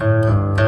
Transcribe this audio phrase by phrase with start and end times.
[0.00, 0.67] 嗯。